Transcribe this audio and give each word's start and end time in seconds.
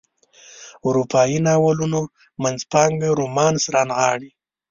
اروپایي 0.87 1.39
ناولونو 1.47 1.99
منځپانګه 2.43 3.09
رومانس 3.19 3.61
رانغاړي. 3.73 4.29